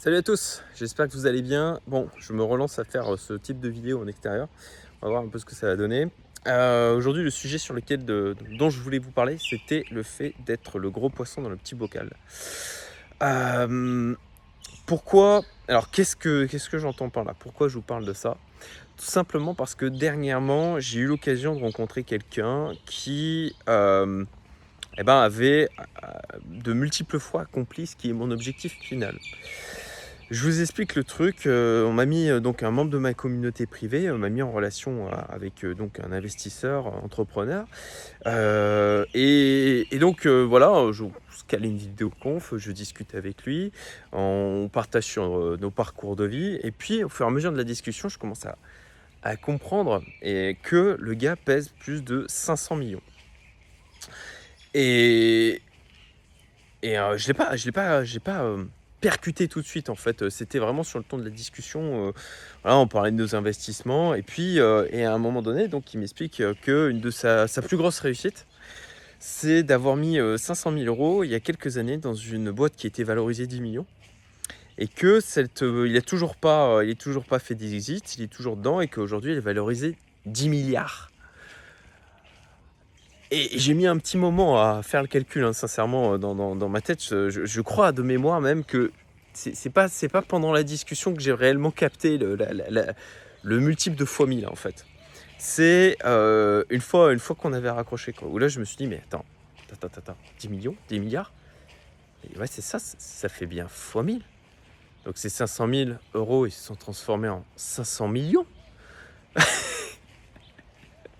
Salut 0.00 0.18
à 0.18 0.22
tous, 0.22 0.62
j'espère 0.76 1.08
que 1.08 1.12
vous 1.14 1.26
allez 1.26 1.42
bien. 1.42 1.80
Bon, 1.88 2.08
je 2.18 2.32
me 2.32 2.44
relance 2.44 2.78
à 2.78 2.84
faire 2.84 3.12
euh, 3.12 3.16
ce 3.16 3.34
type 3.34 3.58
de 3.58 3.68
vidéo 3.68 4.00
en 4.00 4.06
extérieur. 4.06 4.46
On 5.02 5.06
va 5.06 5.10
voir 5.10 5.24
un 5.24 5.28
peu 5.28 5.40
ce 5.40 5.44
que 5.44 5.56
ça 5.56 5.66
va 5.66 5.74
donner. 5.74 6.06
Euh, 6.46 6.94
aujourd'hui, 6.94 7.24
le 7.24 7.30
sujet 7.30 7.58
sur 7.58 7.74
lequel 7.74 8.04
dont 8.04 8.70
je 8.70 8.78
voulais 8.78 9.00
vous 9.00 9.10
parler, 9.10 9.38
c'était 9.40 9.82
le 9.90 10.04
fait 10.04 10.34
d'être 10.46 10.78
le 10.78 10.90
gros 10.90 11.10
poisson 11.10 11.42
dans 11.42 11.48
le 11.48 11.56
petit 11.56 11.74
bocal. 11.74 12.12
Euh, 13.24 14.14
pourquoi 14.86 15.42
Alors, 15.66 15.90
qu'est-ce 15.90 16.14
que, 16.14 16.44
qu'est-ce 16.44 16.70
que 16.70 16.78
j'entends 16.78 17.10
par 17.10 17.24
là? 17.24 17.34
Pourquoi 17.36 17.66
je 17.66 17.74
vous 17.74 17.82
parle 17.82 18.04
de 18.04 18.12
ça? 18.12 18.36
Tout 18.96 19.04
simplement 19.04 19.56
parce 19.56 19.74
que 19.74 19.86
dernièrement, 19.86 20.78
j'ai 20.78 21.00
eu 21.00 21.06
l'occasion 21.06 21.56
de 21.56 21.60
rencontrer 21.60 22.04
quelqu'un 22.04 22.70
qui 22.86 23.52
eh 23.66 25.02
ben, 25.02 25.18
avait 25.18 25.68
de 26.44 26.72
multiples 26.72 27.18
fois 27.18 27.42
accompli 27.42 27.88
ce 27.88 27.96
qui 27.96 28.10
est 28.10 28.12
mon 28.12 28.30
objectif 28.30 28.78
final. 28.78 29.18
Je 30.30 30.42
vous 30.44 30.60
explique 30.60 30.94
le 30.94 31.04
truc. 31.04 31.46
Euh, 31.46 31.86
on 31.86 31.94
m'a 31.94 32.04
mis 32.04 32.28
euh, 32.28 32.38
donc 32.38 32.62
un 32.62 32.70
membre 32.70 32.90
de 32.90 32.98
ma 32.98 33.14
communauté 33.14 33.64
privée 33.64 34.08
euh, 34.08 34.18
m'a 34.18 34.28
mis 34.28 34.42
en 34.42 34.52
relation 34.52 35.10
avec 35.30 35.64
donc 35.64 36.00
un 36.00 36.12
investisseur, 36.12 36.86
entrepreneur. 37.02 37.66
Et, 39.14 39.86
donc 39.98 40.26
voilà, 40.26 40.92
je 40.92 41.04
cale 41.46 41.64
une 41.64 41.78
vidéo 41.78 42.12
conf, 42.20 42.52
je 42.58 42.72
discute 42.72 43.14
avec 43.14 43.44
lui, 43.44 43.72
on 44.12 44.68
partage 44.70 45.04
sur 45.04 45.56
nos 45.58 45.70
parcours 45.70 46.14
de 46.14 46.24
vie. 46.24 46.58
Et 46.62 46.72
puis 46.72 47.04
au 47.04 47.08
fur 47.08 47.24
et 47.24 47.28
à 47.28 47.32
mesure 47.32 47.50
de 47.50 47.56
la 47.56 47.64
discussion, 47.64 48.10
je 48.10 48.18
commence 48.18 48.44
à, 48.44 48.58
à 49.22 49.36
comprendre 49.36 50.02
et 50.20 50.58
que 50.62 50.98
le 51.00 51.14
gars 51.14 51.36
pèse 51.36 51.70
plus 51.80 52.04
de 52.04 52.26
500 52.28 52.76
millions. 52.76 53.02
Et, 54.74 55.62
et 56.82 56.96
je 57.16 57.26
l'ai 57.28 57.34
pas, 57.34 57.56
je 57.56 57.64
l'ai 57.64 57.72
pas, 57.72 58.04
j'ai 58.04 58.20
pas 58.20 58.54
percuté 59.00 59.48
tout 59.48 59.60
de 59.60 59.66
suite 59.66 59.90
en 59.90 59.94
fait. 59.94 60.22
Euh, 60.22 60.30
c'était 60.30 60.58
vraiment 60.58 60.82
sur 60.82 60.98
le 60.98 61.04
ton 61.04 61.18
de 61.18 61.24
la 61.24 61.30
discussion. 61.30 62.08
Euh, 62.08 62.12
on 62.64 62.86
parlait 62.86 63.10
de 63.10 63.16
nos 63.16 63.34
investissements 63.34 64.14
et 64.14 64.22
puis 64.22 64.58
euh, 64.60 64.86
et 64.90 65.04
à 65.04 65.12
un 65.12 65.18
moment 65.18 65.42
donné, 65.42 65.68
donc 65.68 65.94
il 65.94 66.00
m'explique 66.00 66.42
que 66.62 66.90
une 66.90 67.00
de 67.00 67.10
sa, 67.10 67.46
plus 67.62 67.76
grosse 67.76 68.00
réussite, 68.00 68.46
c'est 69.18 69.62
d'avoir 69.62 69.96
mis 69.96 70.18
500 70.36 70.72
000 70.72 70.84
euros 70.84 71.24
il 71.24 71.30
y 71.30 71.34
a 71.34 71.40
quelques 71.40 71.78
années 71.78 71.96
dans 71.96 72.14
une 72.14 72.50
boîte 72.50 72.76
qui 72.76 72.86
était 72.86 73.04
valorisée 73.04 73.46
10 73.46 73.60
millions 73.60 73.86
et 74.78 74.86
que 74.86 75.18
cette, 75.20 75.62
il 75.62 75.96
a 75.96 76.02
toujours 76.02 76.36
pas, 76.36 76.84
il 76.84 76.90
est 76.90 77.00
toujours 77.00 77.24
pas 77.24 77.40
fait 77.40 77.56
d'exit, 77.56 78.16
il 78.16 78.22
est 78.22 78.32
toujours 78.32 78.56
dedans 78.56 78.80
et 78.80 78.86
qu'aujourd'hui 78.86 79.32
elle 79.32 79.38
est 79.38 79.40
valorisée 79.40 79.96
10 80.26 80.48
milliards. 80.48 81.07
Et 83.30 83.58
j'ai 83.58 83.74
mis 83.74 83.86
un 83.86 83.98
petit 83.98 84.16
moment 84.16 84.62
à 84.62 84.82
faire 84.82 85.02
le 85.02 85.08
calcul, 85.08 85.44
hein, 85.44 85.52
sincèrement, 85.52 86.14
euh, 86.14 86.18
dans, 86.18 86.68
ma 86.68 86.80
tête. 86.80 87.02
Je, 87.02 87.60
crois 87.60 87.92
de 87.92 88.02
mémoire 88.02 88.40
même 88.40 88.64
que 88.64 88.90
c'est 89.34 89.70
pas, 89.70 89.88
pas 90.10 90.22
pendant 90.22 90.52
la 90.52 90.62
discussion 90.62 91.14
que 91.14 91.20
j'ai 91.20 91.32
réellement 91.32 91.70
capté 91.70 92.18
le, 92.18 92.36
le, 93.42 93.60
multiple 93.60 93.96
de 93.96 94.04
fois 94.04 94.26
1000 94.26 94.48
en 94.48 94.56
fait. 94.56 94.86
C'est 95.36 95.96
euh, 96.04 96.64
une 96.70 96.80
fois, 96.80 97.14
qu'on 97.38 97.52
avait 97.52 97.70
raccroché, 97.70 98.12
quoi, 98.12 98.28
où 98.28 98.38
là 98.38 98.48
je 98.48 98.58
me 98.58 98.64
suis 98.64 98.76
dit, 98.76 98.86
mais 98.86 99.02
attends, 99.06 99.24
attends, 99.70 99.86
attends, 99.86 99.98
attends 99.98 100.16
10 100.40 100.48
millions, 100.48 100.74
10 100.88 101.00
milliards? 101.00 101.32
Ouais, 102.36 102.48
c'est 102.48 102.62
ça, 102.62 102.78
ça 102.80 103.28
fait 103.28 103.46
bien 103.46 103.68
fois 103.68 104.02
1000. 104.02 104.22
Donc 105.04 105.16
ces 105.16 105.28
500 105.28 105.68
000 105.68 105.90
euros, 106.14 106.46
ils 106.46 106.50
se 106.50 106.64
sont 106.64 106.74
transformés 106.74 107.28
en 107.28 107.44
500 107.56 108.08
millions. 108.08 108.46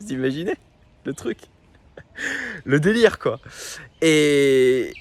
Vous 0.00 0.12
imaginez 0.12 0.56
le 1.04 1.14
truc? 1.14 1.38
Le 2.64 2.80
délire, 2.80 3.18
quoi. 3.18 3.40
Et, 4.02 4.92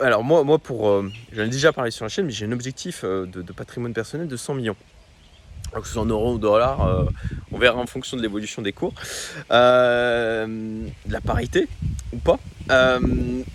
alors, 0.00 0.24
moi, 0.24 0.44
moi 0.44 0.58
pour. 0.58 0.88
Euh, 0.88 1.10
j'en 1.32 1.42
ai 1.42 1.48
déjà 1.48 1.72
parlé 1.72 1.90
sur 1.90 2.04
la 2.04 2.08
chaîne, 2.08 2.26
mais 2.26 2.32
j'ai 2.32 2.46
un 2.46 2.52
objectif 2.52 3.02
euh, 3.04 3.26
de, 3.26 3.52
patrimoine 3.52 3.92
personnel 3.92 4.28
de 4.28 4.36
100 4.36 4.54
millions. 4.54 4.76
Alors 5.72 5.82
que 5.82 5.88
ce 5.88 5.94
soit 5.94 6.02
en 6.02 6.06
euros 6.06 6.34
ou 6.34 6.38
dollars, 6.38 6.86
euh, 6.86 7.04
on 7.52 7.58
verra 7.58 7.78
en 7.78 7.86
fonction 7.86 8.16
de 8.16 8.22
l'évolution 8.22 8.62
des 8.62 8.72
cours, 8.72 8.94
la 9.50 10.46
parité 11.24 11.68
ou 12.12 12.18
pas. 12.18 12.38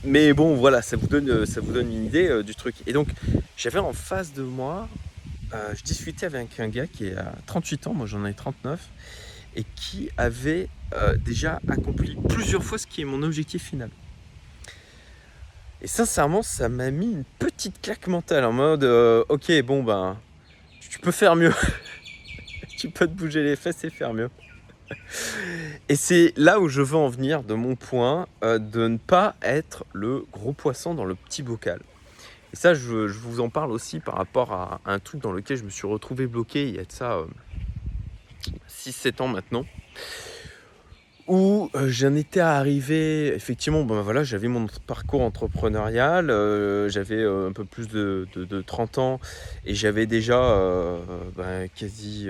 mais 0.04 0.34
bon, 0.34 0.56
voilà, 0.56 0.82
ça 0.82 0.98
vous 0.98 1.08
donne, 1.08 1.46
ça 1.46 1.62
vous 1.62 1.72
donne 1.72 1.92
une 1.92 2.06
idée 2.06 2.44
du 2.44 2.54
truc. 2.54 2.76
Et 2.86 2.94
donc, 2.94 3.08
j'avais 3.56 3.80
en 3.80 3.94
face 3.94 4.34
de 4.34 4.44
moi, 4.44 4.90
je 5.74 5.82
discutais 5.84 6.26
avec 6.26 6.60
un 6.60 6.68
gars 6.68 6.86
qui 6.86 7.08
est 7.08 7.18
à 7.18 7.34
38 7.46 7.88
ans, 7.88 7.94
moi 7.94 8.06
j'en 8.06 8.26
ai 8.26 8.34
39, 8.34 8.80
et 9.56 9.64
qui 9.76 10.10
avait 10.18 10.70
euh, 10.94 11.16
déjà 11.16 11.60
accompli 11.68 12.18
plusieurs 12.30 12.64
fois 12.64 12.78
ce 12.78 12.88
qui 12.88 13.02
est 13.02 13.06
mon 13.06 13.24
objectif 13.24 13.64
final. 13.64 13.90
Et 15.82 15.88
sincèrement, 15.88 16.44
ça 16.44 16.70
m'a 16.70 16.92
mis 16.92 17.12
une 17.12 17.24
petite 17.40 17.82
claque 17.82 18.08
mentale 18.08 18.46
en 18.46 18.52
mode 18.52 18.84
euh, 18.84 19.24
ok, 19.30 19.52
bon 19.64 19.84
ben, 19.84 20.18
tu 20.80 21.00
peux 21.00 21.12
faire 21.12 21.36
mieux. 21.36 21.54
tu 22.78 22.90
peux 22.90 23.08
te 23.08 23.14
bouger 23.14 23.44
les 23.44 23.56
fesses 23.56 23.84
et 23.84 23.90
faire 23.90 24.14
mieux. 24.14 24.30
et 25.88 25.96
c'est 25.96 26.34
là 26.36 26.60
où 26.60 26.68
je 26.68 26.82
veux 26.82 26.98
en 26.98 27.08
venir 27.08 27.44
de 27.44 27.54
mon 27.54 27.76
point 27.76 28.28
euh, 28.44 28.60
de 28.60 28.88
ne 28.88 28.98
pas 28.98 29.36
être 29.42 29.86
le 29.94 30.26
gros 30.32 30.54
poisson 30.54 30.94
dans 30.94 31.06
le 31.06 31.16
petit 31.16 31.42
bocal. 31.42 31.80
Et 32.54 32.58
ça, 32.58 32.74
je, 32.74 33.08
vous 33.08 33.40
en 33.40 33.50
parle 33.50 33.72
aussi 33.72 34.02
par 34.02 34.16
rapport 34.16 34.52
à 34.52 34.82
un 34.86 35.00
truc 35.00 35.22
dans 35.22 35.32
lequel 35.32 35.58
je 35.58 35.64
me 35.64 35.70
suis 35.70 35.88
retrouvé 35.88 36.28
bloqué 36.28 36.68
il 36.68 36.76
y 36.76 36.80
a 36.80 36.84
de 36.84 36.92
ça 36.92 37.24
6-7 38.70 39.22
ans 39.22 39.28
maintenant 39.28 39.66
où 41.28 41.70
euh, 41.76 41.88
j'en 41.90 42.14
étais 42.16 42.42
arrivé, 42.42 43.28
effectivement, 43.28 43.84
ben 43.86 44.24
j'avais 44.24 44.50
mon 44.50 44.68
parcours 44.86 45.22
entrepreneurial, 45.22 46.30
euh, 46.30 46.90
j'avais 46.90 47.20
euh, 47.20 47.48
un 47.48 47.54
peu 47.54 47.64
plus 47.64 47.88
de, 47.88 48.28
30 48.66 48.98
ans 48.98 49.20
et 49.66 49.74
j'avais 49.74 50.08
déjà 50.08 50.98
ben, 51.38 51.70
quasi 51.74 52.28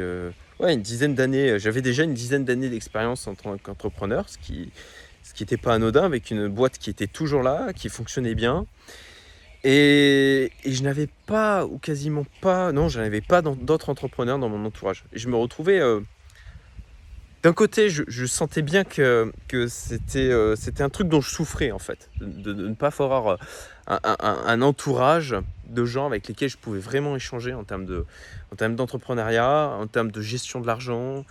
une 0.59 0.81
dizaine 0.81 1.15
d'années, 1.15 1.57
j'avais 1.57 1.81
déjà 1.81 2.03
une 2.03 2.13
dizaine 2.13 2.45
d'années 2.45 2.69
d'expérience 2.69 3.27
en 3.27 3.33
tant 3.33 3.57
qu'entrepreneur, 3.57 4.29
ce 4.29 4.37
qui 4.37 4.71
n'était 5.39 5.57
pas 5.57 5.73
anodin, 5.73 6.03
avec 6.03 6.29
une 6.29 6.47
boîte 6.47 6.77
qui 6.77 6.91
était 6.91 7.07
toujours 7.07 7.41
là, 7.41 7.73
qui 7.73 7.89
fonctionnait 7.89 8.35
bien. 8.35 8.67
Et, 9.63 10.51
je 10.65 10.81
n'avais 10.83 11.07
pas, 11.25 11.65
ou 11.65 11.77
quasiment 11.77 12.25
pas, 12.41 12.71
non, 12.71 12.89
je 12.89 12.99
n'avais 12.99 13.21
pas 13.21 13.41
d'autres 13.41 13.89
entrepreneurs 13.89 14.39
dans 14.39 14.49
mon 14.49 14.65
entourage. 14.65 15.03
Et 15.13 15.19
je 15.19 15.27
me 15.27 15.35
retrouvais 15.35 15.79
d'un 17.43 17.53
côté, 17.53 17.89
je, 17.89 18.25
sentais 18.25 18.61
bien 18.61 18.83
que, 18.83 19.31
euh, 19.53 20.55
c'était 20.55 20.83
un 20.83 20.89
truc 20.89 21.07
dont 21.07 21.21
je 21.21 21.29
souffrais 21.29 21.71
en 21.71 21.79
fait, 21.79 22.09
de, 22.19 22.53
ne 22.53 22.75
pas 22.75 22.91
avoir 22.99 23.27
euh, 23.27 23.37
un, 23.87 24.61
entourage 24.61 25.35
de 25.67 25.85
gens 25.85 26.05
avec 26.05 26.27
lesquels 26.27 26.49
je 26.49 26.57
pouvais 26.57 26.79
vraiment 26.79 27.15
échanger 27.15 27.53
en 27.53 27.63
termes 27.63 27.87
d'entrepreneuriat, 28.75 29.69
en, 29.69 29.87
termes 29.87 30.11
de 30.11 30.21
gestion 30.21 30.61
de 30.61 30.67
l'argent, 30.67 31.25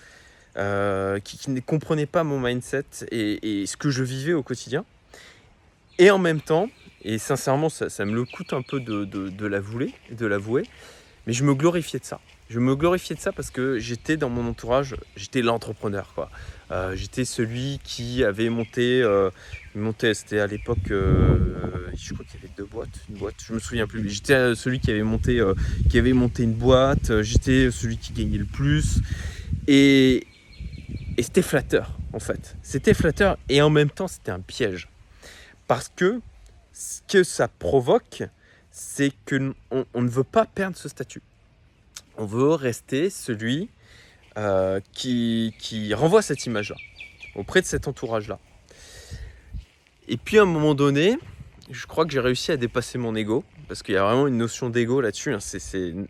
euh, 0.56 1.20
qui, 1.20 1.48
ne 1.48 1.60
comprenaient 1.60 2.06
pas 2.06 2.24
mon 2.24 2.40
mindset 2.40 2.86
et, 3.12 3.64
ce 3.66 3.76
que 3.76 3.90
je 3.90 4.02
vivais 4.02 4.32
au 4.32 4.42
quotidien. 4.42 4.84
Et 5.98 6.10
en 6.10 6.18
même 6.18 6.40
temps, 6.40 6.68
et 7.02 7.18
sincèrement, 7.18 7.68
ça, 7.68 8.04
me 8.04 8.14
le 8.14 8.24
coûte 8.24 8.52
un 8.52 8.62
peu 8.62 8.80
de, 8.80 9.04
de, 9.04 9.28
de 9.28 9.46
l'avouer, 9.46 10.64
mais 11.26 11.32
je 11.32 11.44
me 11.44 11.54
glorifiais 11.54 11.98
de 11.98 12.04
ça 12.04 12.20
je 12.50 12.58
me 12.58 12.74
glorifiais 12.74 13.14
de 13.14 13.20
ça 13.20 13.30
parce 13.30 13.50
que 13.50 13.78
j'étais 13.78 14.16
dans 14.16 14.28
mon 14.28 14.46
entourage, 14.48 14.96
j'étais 15.16 15.40
l'entrepreneur 15.40 16.12
quoi. 16.14 16.30
Euh, 16.72 16.96
j'étais 16.96 17.24
celui 17.24 17.80
qui 17.84 18.24
avait 18.24 18.48
monté, 18.48 19.02
euh, 19.02 19.30
monté 19.76 20.14
c'était 20.14 20.40
à 20.40 20.48
l'époque, 20.48 20.90
euh, 20.90 21.38
je 21.96 22.12
crois 22.12 22.26
qu'il 22.26 22.40
y 22.40 22.44
avait 22.44 22.52
deux 22.56 22.64
boîtes, 22.64 22.88
une 23.08 23.16
boîte, 23.16 23.36
je 23.44 23.52
me 23.54 23.60
souviens 23.60 23.86
plus. 23.86 24.08
J'étais 24.10 24.56
celui 24.56 24.80
qui 24.80 24.90
avait 24.90 25.04
monté, 25.04 25.40
qui 25.88 25.98
avait 25.98 26.12
monté 26.12 26.42
une 26.42 26.54
boîte. 26.54 27.22
J'étais 27.22 27.70
celui 27.70 27.98
qui 27.98 28.12
gagnait 28.12 28.38
le 28.38 28.44
plus 28.44 29.00
et, 29.68 30.26
et 31.16 31.22
c'était 31.22 31.42
flatteur 31.42 31.96
en 32.12 32.18
fait. 32.18 32.56
C'était 32.62 32.94
flatteur 32.94 33.38
et 33.48 33.62
en 33.62 33.70
même 33.70 33.90
temps 33.90 34.08
c'était 34.08 34.32
un 34.32 34.40
piège 34.40 34.88
parce 35.68 35.88
que 35.88 36.20
ce 36.80 37.00
que 37.06 37.22
ça 37.22 37.48
provoque, 37.48 38.22
c'est 38.70 39.12
que 39.26 39.54
on 39.70 40.02
ne 40.02 40.08
veut 40.08 40.24
pas 40.24 40.46
perdre 40.46 40.76
ce 40.76 40.88
statut 40.88 41.22
on 42.20 42.26
veut 42.26 42.50
rester 42.50 43.08
celui 43.08 43.70
euh, 44.36 44.78
qui, 44.92 45.92
renvoie 45.94 46.22
cette 46.22 46.44
image-là, 46.46 46.76
auprès 47.34 47.62
de 47.62 47.66
cet 47.66 47.88
entourage-là. 47.88 48.38
Et 50.06 50.18
puis 50.18 50.38
à 50.38 50.42
un 50.42 50.46
moment 50.46 50.74
donné, 50.74 51.18
je 51.70 51.86
crois 51.86 52.04
que 52.04 52.12
j'ai 52.12 52.20
réussi 52.20 52.52
à 52.52 52.56
dépasser 52.56 52.98
mon 52.98 53.14
ego, 53.14 53.42
parce 53.68 53.82
qu'il 53.82 53.94
y 53.94 53.98
a 53.98 54.04
vraiment 54.04 54.26
une 54.26 54.36
notion 54.36 54.68
d'ego 54.68 55.00
là-dessus. 55.00 55.32
Hein. 55.32 55.38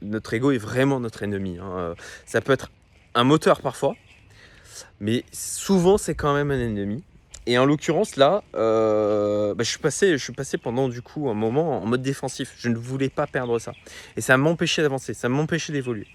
Notre 0.03 0.35
ego 0.35 0.50
est 0.50 0.59
vraiment 0.59 0.99
notre 0.99 1.23
ennemi. 1.23 1.59
Hein. 1.59 1.95
Ça 2.27 2.41
peut 2.41 2.53
être 2.53 2.71
un 3.15 3.25
moteur 3.25 3.61
parfois, 3.61 3.95
mais 4.99 5.25
souvent 5.33 5.97
c'est 5.97 6.15
quand 6.15 6.35
même 6.35 6.50
un 6.50 6.59
ennemi. 6.59 7.05
Et 7.50 7.58
en 7.58 7.67
l'occurrence 7.67 8.14
là, 8.14 8.44
euh, 8.55 9.55
bah, 9.55 9.64
je, 9.64 9.70
suis 9.70 9.81
passé, 9.81 10.17
je 10.17 10.23
suis 10.23 10.58
pendant 10.58 10.88
du 10.88 11.02
coup 11.02 11.29
un 11.29 11.35
moment 11.35 11.82
en 11.82 11.87
mode 11.87 12.00
défensif. 12.00 12.55
Je 12.56 12.69
ne 12.69 12.76
voulais 12.76 13.08
pas 13.08 13.26
perdre 13.26 13.58
ça. 13.58 13.73
Et 14.17 14.20
ça 14.20 14.37
m'empêchait 14.37 14.82
d'avancer, 14.82 15.14
ça 15.14 15.29
m'empêchait 15.29 15.73
d'évoluer. 15.73 16.06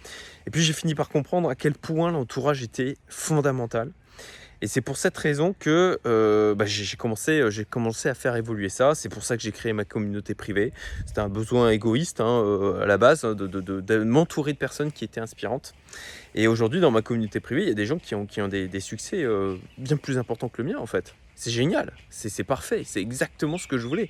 Et 0.48 0.50
puis 0.50 0.62
j'ai 0.62 0.72
fini 0.72 0.96
par 0.96 1.10
comprendre 1.10 1.50
à 1.50 1.56
quel 1.56 1.74
point 1.74 2.10
l'entourage 2.10 2.64
était 2.64 2.96
fondamental. 3.10 3.92
Et 4.62 4.68
c'est 4.68 4.82
pour 4.82 4.98
cette 4.98 5.18
raison 5.18 5.54
que 5.58 6.00
euh, 6.06 6.56
bah, 6.56 6.66
j'ai 6.66 6.98
commencé, 6.98 7.40
euh, 7.40 7.50
j'ai 7.50 7.66
commencé 7.66 8.10
à 8.10 8.14
faire 8.14 8.36
évoluer 8.36 8.70
ça. 8.70 8.96
C'est 8.96 9.10
pour 9.10 9.24
ça 9.24 9.38
que 9.38 9.44
j'ai 9.44 9.52
créé 9.52 9.74
ma 9.74 9.86
communauté 9.86 10.34
privée. 10.36 10.74
C'était 11.06 11.22
un 11.22 11.30
besoin 11.30 11.70
égoïste 11.70 12.22
hein, 12.22 12.42
euh, 12.44 12.82
à 12.82 12.86
la 12.86 12.98
base 12.98 13.26
hein, 13.26 13.36
de, 13.36 14.04
m'entourer 14.04 14.54
de 14.54 14.58
personnes 14.58 14.92
qui 14.92 15.04
étaient 15.04 15.22
inspirantes. 15.22 15.74
Et 16.34 16.48
aujourd'hui, 16.48 16.80
dans 16.80 16.92
ma 16.92 17.02
communauté 17.02 17.40
privée, 17.40 17.64
il 17.64 17.68
y 17.68 17.72
a 17.72 17.76
des 17.76 17.86
gens 17.86 17.98
qui 17.98 18.16
ont, 18.16 18.26
qui 18.26 18.42
ont 18.42 18.48
des, 18.48 18.80
succès 18.80 19.24
euh, 19.24 19.56
bien 19.78 19.98
plus 19.98 20.18
importants 20.18 20.50
que 20.50 20.62
le 20.62 20.70
mien, 20.70 20.80
en 20.80 20.86
fait. 20.86 21.16
C'est 21.36 21.52
génial, 21.52 21.92
c'est 22.10 22.46
parfait, 22.46 22.84
c'est 22.86 23.02
exactement 23.02 23.58
ce 23.58 23.68
que 23.68 23.78
je 23.78 23.88
voulais. 23.88 24.10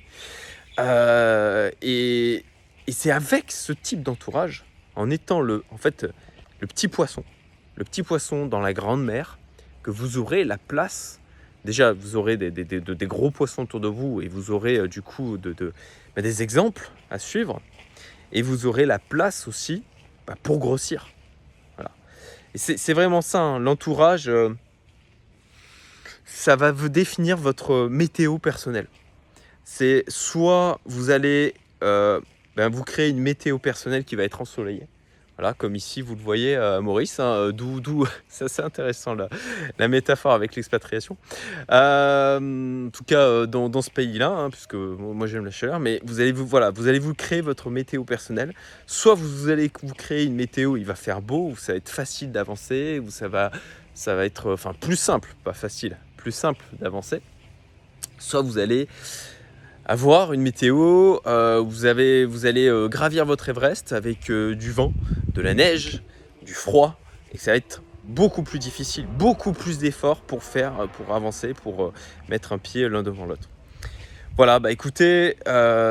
Et 1.82 2.44
et 2.86 2.92
c'est 2.92 3.10
avec 3.10 3.50
ce 3.50 3.72
type 3.72 4.02
d'entourage, 4.02 4.64
en 4.94 5.10
étant 5.10 5.40
le, 5.40 5.64
en 5.70 5.76
fait, 5.76 6.06
le 6.60 6.66
petit 6.66 6.86
poisson, 6.86 7.24
le 7.74 7.84
petit 7.84 8.02
poisson 8.02 8.46
dans 8.46 8.60
la 8.60 8.72
grande 8.72 9.04
mer, 9.04 9.38
que 9.86 9.92
vous 9.92 10.18
aurez 10.18 10.44
la 10.44 10.58
place. 10.58 11.20
Déjà, 11.64 11.92
vous 11.92 12.16
aurez 12.16 12.36
des, 12.36 12.50
des- 12.50 12.64
des- 12.64 12.80
de- 12.80 12.92
des 12.92 13.06
gros 13.06 13.30
poissons 13.30 13.62
autour 13.62 13.78
de 13.78 13.86
vous 13.86 14.20
et 14.20 14.26
vous 14.26 14.50
aurez 14.50 14.78
euh, 14.78 14.88
du 14.88 15.00
coup 15.00 15.38
de, 15.38 15.72
bah, 16.16 16.22
des 16.22 16.42
exemples 16.42 16.90
à 17.08 17.20
suivre. 17.20 17.62
Et 18.32 18.42
vous 18.42 18.66
aurez 18.66 18.84
la 18.84 18.98
place 18.98 19.46
aussi 19.46 19.84
bah, 20.26 20.34
pour 20.42 20.58
grossir. 20.58 21.08
C'est 22.56 22.94
vraiment 22.94 23.20
ça, 23.20 23.40
hein, 23.40 23.58
l'entourage, 23.58 24.28
euh, 24.30 24.48
ça 26.24 26.56
va 26.56 26.72
vous 26.72 26.88
définir 26.88 27.36
votre 27.36 27.86
météo 27.86 28.38
personnelle. 28.38 28.86
C'est 29.62 30.04
soit 30.08 30.80
vous 30.86 31.10
allez 31.10 31.52
euh, 31.84 32.18
ben, 32.56 32.70
vous 32.70 32.82
créer 32.82 33.10
une 33.10 33.20
météo 33.20 33.58
personnelle 33.58 34.04
qui 34.04 34.16
va 34.16 34.24
être 34.24 34.40
ensoleillée. 34.40 34.88
Voilà, 35.38 35.52
comme 35.52 35.76
ici, 35.76 36.00
vous 36.00 36.14
le 36.14 36.22
voyez, 36.22 36.56
euh, 36.56 36.80
Maurice, 36.80 37.20
hein, 37.20 37.34
euh, 37.34 37.52
d'où, 37.52 37.80
d'où, 37.80 38.06
c'est 38.28 38.60
intéressant 38.60 39.14
la, 39.14 39.28
la 39.78 39.86
métaphore 39.86 40.32
avec 40.32 40.56
l'expatriation. 40.56 41.18
Euh, 41.70 42.86
en 42.86 42.90
tout 42.90 43.04
cas, 43.04 43.20
euh, 43.20 43.46
dans, 43.46 43.82
ce 43.82 43.90
pays-là, 43.90 44.28
hein, 44.28 44.50
puisque 44.50 44.74
moi 44.74 45.26
j'aime 45.26 45.44
la 45.44 45.50
chaleur, 45.50 45.78
mais 45.78 46.00
vous 46.04 46.20
allez 46.20 46.32
vous, 46.32 46.46
voilà, 46.46 46.70
vous 46.70 46.88
allez 46.88 46.98
vous 46.98 47.12
créer 47.12 47.42
votre 47.42 47.68
météo 47.68 48.04
personnelle. 48.04 48.54
Soit 48.86 49.14
vous, 49.14 49.28
vous 49.28 49.48
allez 49.50 49.70
vous 49.82 49.94
créer 49.94 50.24
une 50.24 50.34
météo, 50.34 50.78
il 50.78 50.86
va 50.86 50.94
faire 50.94 51.20
beau, 51.20 51.50
où 51.50 51.56
ça 51.56 51.72
va 51.72 51.76
être 51.76 51.90
facile 51.90 52.32
d'avancer, 52.32 53.02
où 53.04 53.10
ça 53.10 53.28
va, 53.28 53.52
ça 53.92 54.14
va 54.14 54.24
être, 54.24 54.52
enfin, 54.52 54.72
plus 54.72 54.96
simple, 54.96 55.34
pas 55.44 55.52
facile, 55.52 55.98
plus 56.16 56.32
simple 56.32 56.64
d'avancer. 56.80 57.20
Soit 58.18 58.40
vous 58.40 58.56
allez 58.56 58.88
avoir 59.86 60.32
une 60.32 60.42
météo, 60.42 61.18
euh, 61.26 61.62
vous, 61.64 61.86
allez 61.86 62.26
euh, 62.66 62.88
gravir 62.88 63.24
votre 63.24 63.48
Everest 63.48 63.92
avec 63.92 64.30
euh, 64.30 64.54
du 64.56 64.72
vent, 64.72 64.92
de 65.32 65.40
la 65.40 65.54
neige, 65.54 66.02
du 66.44 66.54
froid, 66.54 66.98
et 67.32 67.38
ça 67.38 67.52
va 67.52 67.56
être 67.56 67.82
beaucoup 68.04 68.42
plus 68.42 68.58
difficile, 68.58 69.06
beaucoup 69.06 69.52
plus 69.52 69.78
d'efforts 69.78 70.20
pour 70.20 70.42
faire, 70.42 70.88
pour 70.96 71.14
avancer, 71.14 71.54
pour 71.54 71.92
mettre 72.28 72.52
un 72.52 72.58
pied 72.58 72.88
l'un 72.88 73.02
devant 73.02 73.26
l'autre. 73.26 73.48
Voilà, 74.36 74.58
bah 74.58 74.70
écoutez, 74.70 75.36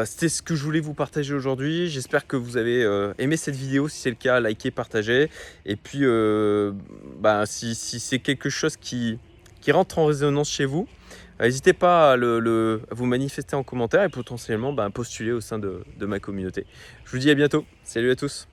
c'était 0.06 0.30
ce 0.30 0.42
que 0.42 0.56
je 0.56 0.64
voulais 0.64 0.80
vous 0.80 0.94
partager 0.94 1.34
aujourd'hui. 1.34 1.90
J'espère 1.90 2.28
que 2.28 2.38
vous 2.38 2.58
avez 2.58 2.88
aimé 3.18 3.36
cette 3.36 3.56
vidéo. 3.56 3.90
Si 3.90 4.00
c'est 4.00 4.12
le 4.12 4.16
cas, 4.16 4.40
likez, 4.40 4.72
partagez. 4.72 5.30
Et 5.66 5.76
puis, 5.76 6.06
bah, 7.20 7.46
si, 7.46 7.76
si 7.76 8.00
c'est 8.00 8.20
quelque 8.20 8.50
chose 8.50 8.78
qui, 8.78 9.20
rentre 9.68 10.00
en 10.00 10.06
résonance 10.06 10.50
chez 10.50 10.66
vous, 10.66 10.88
N'hésitez 11.40 11.74
pas 11.74 12.14
à, 12.14 12.16
le, 12.16 12.82
vous 12.92 13.06
manifester 13.06 13.56
en 13.56 13.64
commentaire 13.64 14.04
et 14.04 14.10
potentiellement 14.10 14.74
bah, 14.74 14.90
postuler 14.90 15.32
au 15.32 15.42
sein 15.42 15.60
de 15.60 15.84
ma 16.00 16.20
communauté. 16.20 16.66
Je 17.06 17.12
vous 17.12 17.18
dis 17.18 17.30
à 17.30 17.36
bientôt. 17.36 17.66
Salut 17.84 18.12
à 18.12 18.16
tous. 18.16 18.48